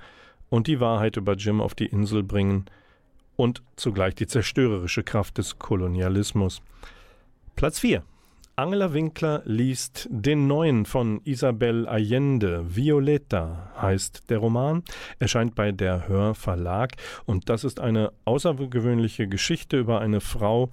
[0.49, 2.65] und die Wahrheit über Jim auf die Insel bringen–
[3.35, 6.61] und zugleich die zerstörerische Kraft des Kolonialismus.
[7.55, 8.03] Platz 4.
[8.57, 12.73] Angela Winkler liest den neuen von Isabel Allende.
[12.73, 14.81] Violeta heißt der Roman,
[15.19, 16.93] erscheint bei der Hör Verlag
[17.25, 20.69] und das ist eine außergewöhnliche Geschichte über eine Frau,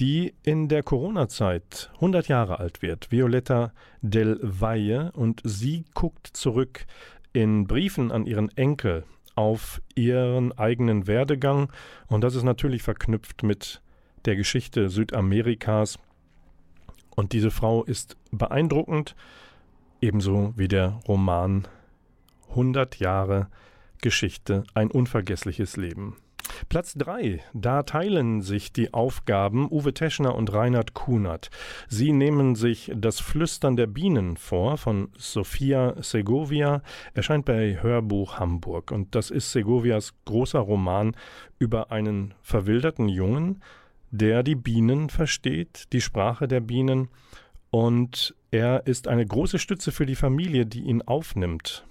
[0.00, 3.12] die in der Corona-Zeit 100 Jahre alt wird.
[3.12, 6.86] Violeta del Valle und sie guckt zurück
[7.34, 9.04] in Briefen an ihren Enkel
[9.36, 11.70] auf ihren eigenen Werdegang
[12.08, 13.80] und das ist natürlich verknüpft mit
[14.24, 15.98] der Geschichte Südamerikas.
[17.14, 19.14] Und diese Frau ist beeindruckend,
[20.00, 21.66] ebenso wie der Roman
[22.50, 23.48] 100 Jahre
[24.02, 26.16] Geschichte, ein unvergessliches Leben.
[26.68, 27.40] Platz 3.
[27.54, 31.50] Da teilen sich die Aufgaben Uwe Teschner und Reinhard Kunert.
[31.88, 36.82] Sie nehmen sich das Flüstern der Bienen vor von Sophia Segovia,
[37.14, 38.90] erscheint bei Hörbuch Hamburg.
[38.90, 41.16] Und das ist Segovias großer Roman
[41.58, 43.62] über einen verwilderten Jungen,
[44.10, 47.08] der die Bienen versteht, die Sprache der Bienen.
[47.70, 51.86] Und er ist eine große Stütze für die Familie, die ihn aufnimmt.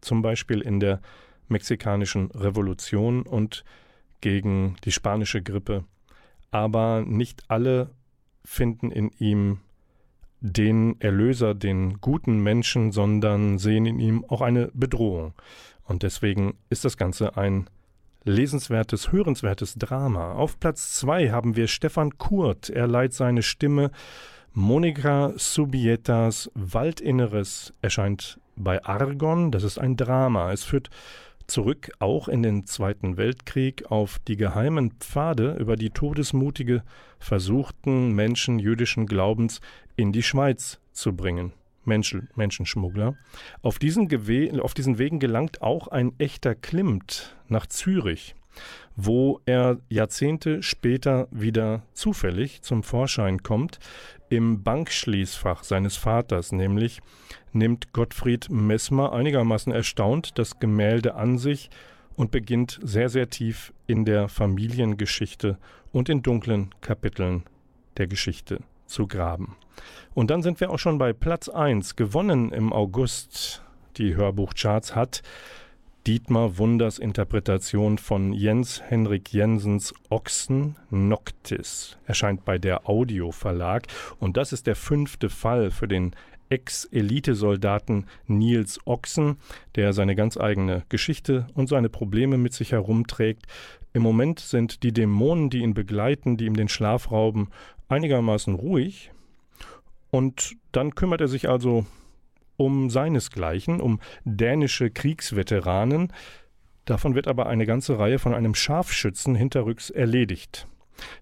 [0.00, 1.00] Zum Beispiel in der
[1.48, 3.64] mexikanischen Revolution und
[4.20, 5.84] gegen die spanische Grippe.
[6.50, 7.90] Aber nicht alle
[8.44, 9.58] finden in ihm
[10.40, 15.34] den Erlöser, den guten Menschen, sondern sehen in ihm auch eine Bedrohung.
[15.84, 17.68] Und deswegen ist das Ganze ein
[18.24, 20.32] lesenswertes, hörenswertes Drama.
[20.32, 22.70] Auf Platz zwei haben wir Stefan Kurt.
[22.70, 23.90] Er leiht seine Stimme.
[24.52, 29.50] Monika Subietas Waldinneres erscheint bei Argon.
[29.50, 30.52] Das ist ein Drama.
[30.52, 30.90] Es führt
[31.50, 36.82] zurück auch in den Zweiten Weltkrieg auf die geheimen Pfade, über die todesmutige
[37.18, 39.60] versuchten Menschen jüdischen Glaubens
[39.96, 41.52] in die Schweiz zu bringen.
[41.84, 43.16] Menschen, Menschenschmuggler.
[43.62, 44.08] Auf diesen,
[44.60, 48.36] auf diesen Wegen gelangt auch ein echter Klimt nach Zürich,
[48.96, 53.78] wo er Jahrzehnte später wieder zufällig zum Vorschein kommt,
[54.30, 57.00] im Bankschließfach seines Vaters, nämlich
[57.52, 61.68] nimmt Gottfried Messmer einigermaßen erstaunt das Gemälde an sich
[62.16, 65.58] und beginnt sehr, sehr tief in der Familiengeschichte
[65.92, 67.42] und in dunklen Kapiteln
[67.96, 69.56] der Geschichte zu graben.
[70.14, 71.96] Und dann sind wir auch schon bei Platz 1.
[71.96, 73.62] Gewonnen im August
[73.96, 75.22] die Hörbuchcharts hat
[76.06, 81.98] Dietmar Wunders Interpretation von Jens Henrik Jensens Ochsen Noctis.
[82.06, 83.86] Erscheint bei der Audio Verlag
[84.18, 86.16] und das ist der fünfte Fall für den
[86.48, 89.36] Ex-Elitesoldaten Niels Ochsen,
[89.74, 93.44] der seine ganz eigene Geschichte und seine Probleme mit sich herumträgt.
[93.92, 97.50] Im Moment sind die Dämonen, die ihn begleiten, die ihm den Schlaf rauben,
[97.88, 99.12] einigermaßen ruhig.
[100.10, 101.84] Und dann kümmert er sich also
[102.60, 106.12] um seinesgleichen, um dänische Kriegsveteranen.
[106.84, 110.68] Davon wird aber eine ganze Reihe von einem Scharfschützen hinterrücks erledigt.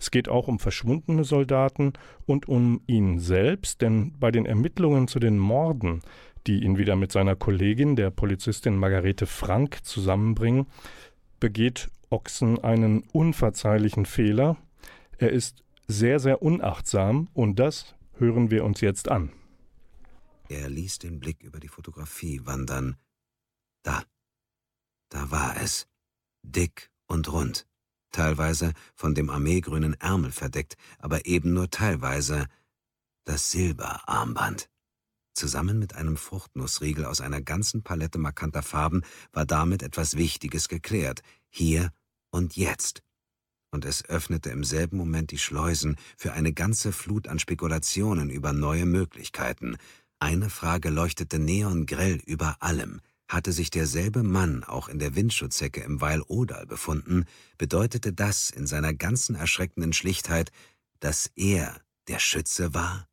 [0.01, 1.93] Es geht auch um verschwundene Soldaten
[2.27, 6.03] und um ihn selbst, denn bei den Ermittlungen zu den Morden,
[6.49, 10.67] die ihn wieder mit seiner Kollegin, der Polizistin Margarete Frank, zusammenbringen,
[11.39, 14.57] begeht Ochsen einen unverzeihlichen Fehler.
[15.19, 19.31] Er ist sehr, sehr unachtsam und das hören wir uns jetzt an.
[20.49, 22.97] Er ließ den Blick über die Fotografie wandern.
[23.83, 24.03] Da,
[25.11, 25.87] da war es.
[26.43, 27.67] Dick und rund
[28.11, 32.47] teilweise von dem armeegrünen Ärmel verdeckt, aber eben nur teilweise
[33.25, 34.69] das Silberarmband.
[35.35, 41.23] Zusammen mit einem Fruchtnussriegel aus einer ganzen Palette markanter Farben war damit etwas Wichtiges geklärt,
[41.49, 41.93] hier
[42.31, 43.03] und jetzt.
[43.71, 48.53] Und es öffnete im selben Moment die Schleusen für eine ganze Flut an Spekulationen über
[48.53, 49.77] neue Möglichkeiten.
[50.21, 53.01] Eine Frage leuchtete neongrell über allem.
[53.29, 58.67] Hatte sich derselbe Mann auch in der Windschutzhecke im Weil Odal befunden, bedeutete das in
[58.67, 60.51] seiner ganzen erschreckenden Schlichtheit,
[61.01, 63.07] dass er der Schütze war?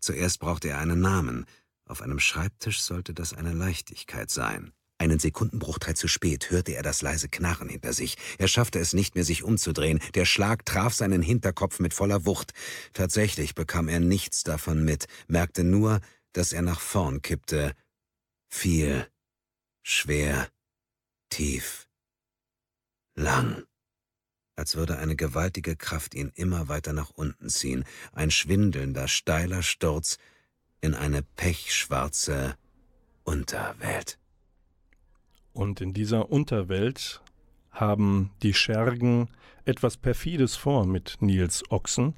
[0.00, 1.46] Zuerst brauchte er einen Namen.
[1.84, 4.72] Auf einem Schreibtisch sollte das eine Leichtigkeit sein.
[4.98, 8.16] Einen Sekundenbruchteil zu spät hörte er das leise Knarren hinter sich.
[8.38, 10.00] Er schaffte es nicht mehr, sich umzudrehen.
[10.14, 12.54] Der Schlag traf seinen Hinterkopf mit voller Wucht.
[12.94, 16.00] Tatsächlich bekam er nichts davon mit, merkte nur,
[16.36, 17.74] dass er nach vorn kippte.
[18.48, 19.06] Viel
[19.82, 20.48] schwer,
[21.30, 21.88] tief,
[23.14, 23.64] lang,
[24.54, 30.18] als würde eine gewaltige Kraft ihn immer weiter nach unten ziehen, ein schwindelnder, steiler Sturz
[30.80, 32.56] in eine pechschwarze
[33.24, 34.18] Unterwelt.
[35.52, 37.22] Und in dieser Unterwelt
[37.70, 39.28] haben die Schergen
[39.64, 42.14] etwas Perfides vor mit Niels Ochsen.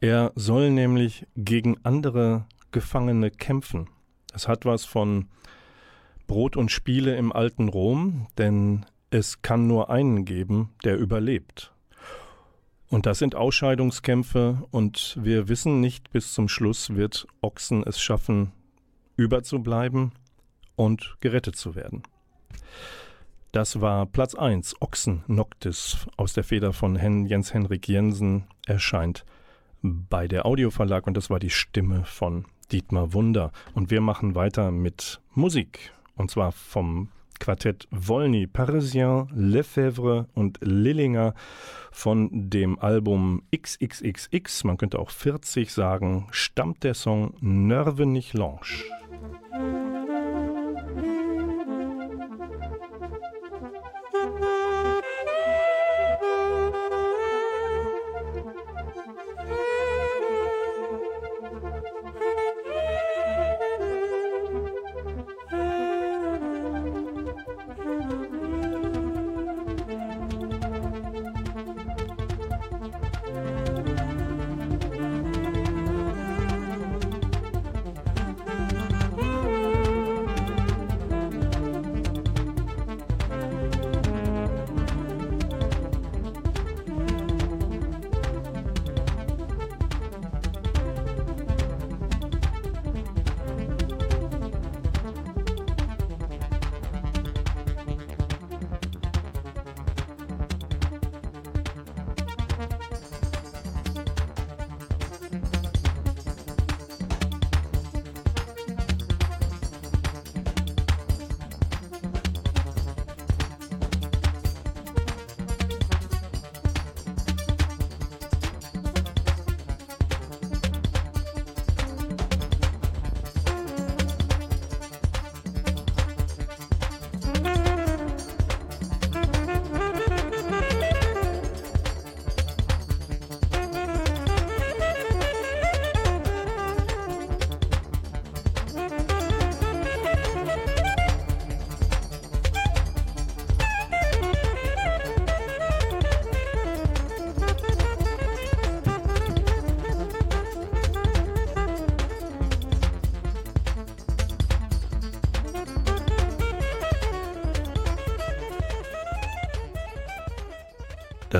[0.00, 3.88] Er soll nämlich gegen andere Gefangene kämpfen.
[4.34, 5.28] Es hat was von
[6.26, 11.72] Brot und Spiele im alten Rom, denn es kann nur einen geben, der überlebt.
[12.88, 18.52] Und das sind Ausscheidungskämpfe und wir wissen nicht, bis zum Schluss wird Ochsen es schaffen,
[19.16, 20.12] überzubleiben
[20.76, 22.02] und gerettet zu werden.
[23.52, 26.96] Das war Platz 1, Ochsen Noctis aus der Feder von
[27.26, 29.24] Jens Henrik Jensen erscheint
[29.82, 33.52] bei der Audioverlag und das war die Stimme von Dietmar Wunder.
[33.74, 35.92] Und wir machen weiter mit Musik.
[36.16, 37.08] Und zwar vom
[37.38, 41.34] Quartett Wolny, Parisien, Lefebvre und Lillinger
[41.90, 48.60] von dem Album XXXX, man könnte auch 40 sagen, stammt der Song Nerve nicht Lange.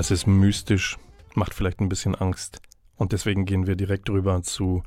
[0.03, 0.97] Das ist mystisch,
[1.33, 2.59] macht vielleicht ein bisschen Angst.
[2.97, 4.83] Und deswegen gehen wir direkt rüber zu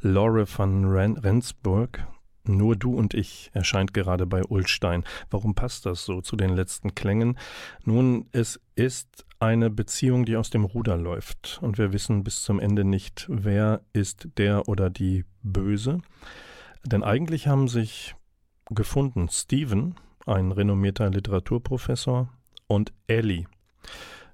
[0.00, 2.04] Laure van Ren Rensburg.
[2.42, 5.04] Nur du und ich erscheint gerade bei Ulstein.
[5.30, 7.38] Warum passt das so zu den letzten Klängen?
[7.84, 11.60] Nun, es ist eine Beziehung, die aus dem Ruder läuft.
[11.62, 16.00] Und wir wissen bis zum Ende nicht, wer ist der oder die Böse.
[16.84, 18.16] Denn eigentlich haben sich
[18.70, 19.94] gefunden Stephen,
[20.26, 22.28] ein renommierter Literaturprofessor,
[22.66, 23.46] und Ellie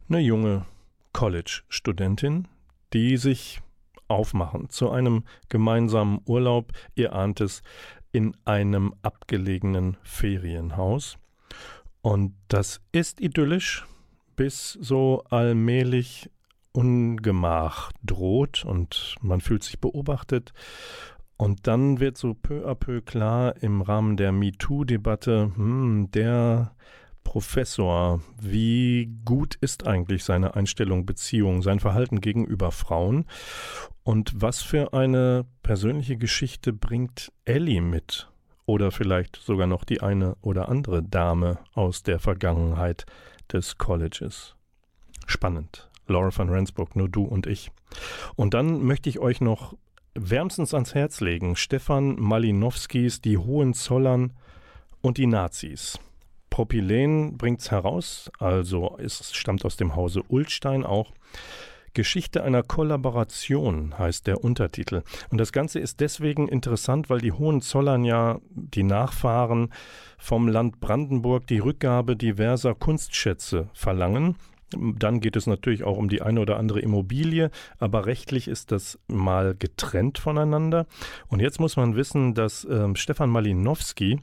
[0.09, 0.67] eine junge
[1.13, 2.49] College-Studentin,
[2.93, 3.61] die sich
[4.09, 7.63] aufmachen zu einem gemeinsamen Urlaub, ihr ahnt es,
[8.13, 11.19] in einem abgelegenen Ferienhaus.
[12.03, 13.87] Und das ist idyllisch,
[14.37, 16.31] bis so allmählich
[16.73, 20.53] Ungemach droht und man fühlt sich beobachtet.
[21.37, 26.75] Und dann wird so peu à peu klar im Rahmen der MeToo-Debatte, hm, der
[27.25, 33.25] Professor, wie gut ist eigentlich seine Einstellung, Beziehung, sein Verhalten gegenüber Frauen?
[34.05, 38.31] Und was für eine persönliche Geschichte bringt Ellie mit?
[38.66, 43.05] Oder vielleicht sogar noch die eine oder andere Dame aus der Vergangenheit
[43.53, 44.55] des Colleges.
[45.27, 45.91] Spannend.
[46.07, 47.70] Laura van Rensburg, nur du und ich.
[48.37, 49.75] Und dann möchte ich euch noch
[50.14, 54.33] wärmstens ans Herz legen Stefan Malinowskis Die Hohenzollern
[55.01, 55.99] und die Nazis.
[56.55, 61.11] Propylen bringt es heraus, also es stammt aus dem Hause Ulstein auch.
[61.95, 65.03] Geschichte einer Kollaboration heißt der Untertitel.
[65.31, 69.73] Und das Ganze ist deswegen interessant, weil die Hohenzollern ja die Nachfahren
[70.17, 74.37] vom Land Brandenburg die Rückgabe diverser Kunstschätze verlangen
[74.99, 78.99] dann geht es natürlich auch um die eine oder andere Immobilie, aber rechtlich ist das
[79.09, 80.87] mal getrennt voneinander.
[81.29, 84.20] Und jetzt muss man wissen, dass äh, Stefan Malinowski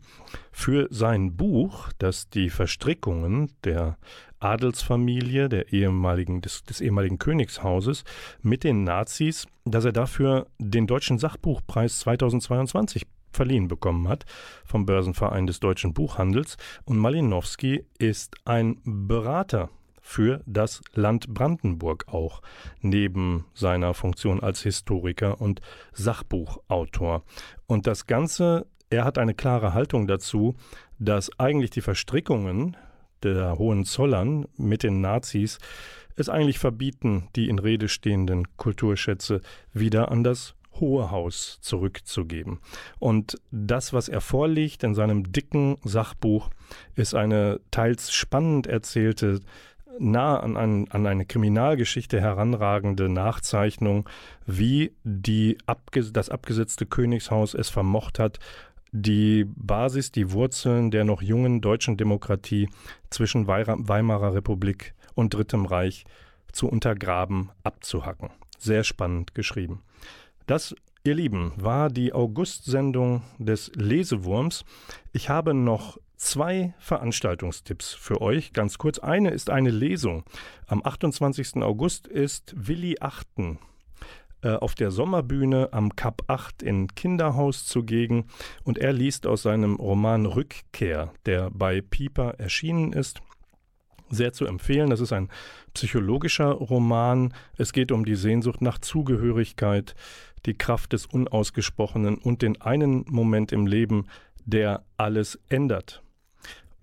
[0.52, 3.98] für sein Buch, das die Verstrickungen der
[4.40, 8.04] Adelsfamilie der ehemaligen, des, des ehemaligen Königshauses
[8.42, 14.26] mit den Nazis, dass er dafür den Deutschen Sachbuchpreis 2022 verliehen bekommen hat
[14.66, 16.58] vom Börsenverein des deutschen Buchhandels.
[16.84, 19.70] Und Malinowski ist ein Berater
[20.12, 22.42] für das Land Brandenburg auch,
[22.82, 25.62] neben seiner Funktion als Historiker und
[25.94, 27.24] Sachbuchautor.
[27.66, 30.56] Und das Ganze, er hat eine klare Haltung dazu,
[31.00, 32.76] dass eigentlich die Verstrickungen
[33.24, 35.60] der Hohenzollern mit den Nazis
[36.18, 39.40] es eigentlich verbieten, die in Rede stehenden Kulturschätze
[39.72, 42.60] wieder an das Hohe Haus zurückzugeben.
[43.00, 46.50] Und das, was er vorliegt in seinem dicken Sachbuch,
[46.96, 49.42] ist eine teils spannend erzählte
[50.00, 54.08] nah an, ein, an eine Kriminalgeschichte heranragende Nachzeichnung,
[54.46, 58.40] wie die abge das abgesetzte Königshaus es vermocht hat,
[58.92, 62.70] die Basis, die Wurzeln der noch jungen deutschen Demokratie
[63.10, 66.06] zwischen Weimarer Republik und Drittem Reich
[66.52, 68.30] zu untergraben, abzuhacken.
[68.58, 69.82] Sehr spannend geschrieben.
[70.46, 74.66] Das, ihr Lieben, war die August-Sendung des Lesewurms.
[75.14, 78.54] Ich habe noch zwei Veranstaltungstipps für euch.
[78.54, 79.00] Ganz kurz.
[79.00, 80.24] Eine ist eine Lesung.
[80.68, 81.58] Am 28.
[81.58, 83.60] August ist Willi Achten
[84.44, 88.26] äh, auf der Sommerbühne am Kap 8 in Kinderhaus zugegen
[88.64, 93.22] und er liest aus seinem Roman Rückkehr, der bei Pieper erschienen ist.
[94.10, 94.90] Sehr zu empfehlen.
[94.90, 95.30] Das ist ein
[95.74, 97.34] psychologischer Roman.
[97.58, 99.96] Es geht um die Sehnsucht nach Zugehörigkeit,
[100.46, 104.08] die Kraft des Unausgesprochenen und den einen Moment im Leben,
[104.46, 106.04] der alles ändert.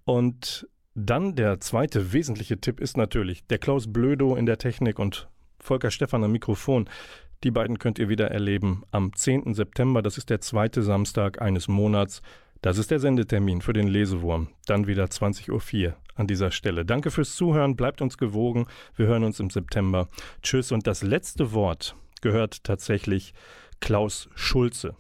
[0.09, 5.29] Und dann der zweite wesentliche Tipp ist natürlich der Klaus Blödo in der Technik und
[5.61, 6.89] Volker Stephan am Mikrofon.
[7.45, 9.53] Die beiden könnt ihr wieder erleben am 10.
[9.53, 10.01] September.
[10.01, 12.23] Das ist der zweite Samstag eines Monats.
[12.63, 14.49] Das ist der Sendetermin für den Lesewurm.
[14.65, 16.87] Dann wieder 20.04 Uhr an dieser Stelle.
[16.87, 17.77] Danke fürs Zuhören.
[17.77, 18.67] Bleibt uns gewogen.
[18.97, 20.09] Wir hören uns im September.
[20.43, 20.73] Tschüss.
[20.73, 23.35] Und das letzte Wort gehört tatsächlich
[23.81, 24.97] Klaus Schulze.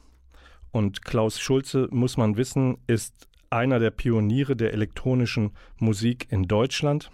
[0.70, 7.10] Und Klaus Schulze, muss man wissen, ist einer der Pioniere der elektronischen Musik in Deutschland.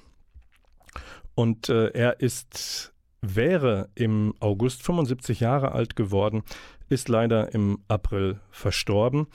[1.35, 6.43] Und äh, er ist, wäre im August 75 Jahre alt geworden,
[6.89, 9.27] ist leider im April verstorben.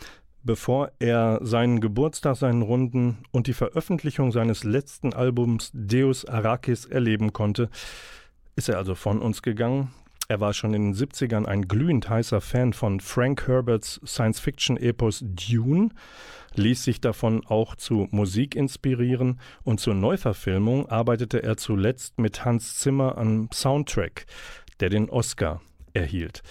[0.41, 7.34] Bevor er seinen Geburtstag, seinen Runden und die Veröffentlichung seines letzten Albums Deus Arrakis erleben
[7.34, 7.70] konnte,
[8.56, 9.91] ist er also von uns gegangen.
[10.32, 15.89] Er war schon in den 70ern ein glühend heißer Fan von Frank Herberts Science-Fiction-Epos Dune
[16.53, 22.77] ließ sich davon auch zu Musik inspirieren und zur Neuverfilmung arbeitete er zuletzt mit Hans
[22.77, 24.27] Zimmer am Soundtrack,
[24.80, 25.61] der den Oscar
[25.93, 26.43] erhielt.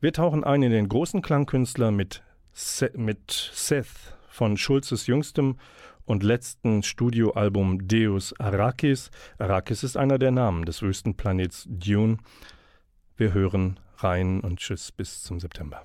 [0.00, 2.22] Wir tauchen ein in den großen Klangkünstler mit,
[2.52, 5.56] Se mit Seth von Schulzes jüngstem
[6.04, 9.10] und letzten Studioalbum Deus Arrakis.
[9.38, 12.18] Arrakis ist einer der Namen des Wüstenplanets Dune.
[13.16, 15.84] Wir hören rein und tschüss bis zum September.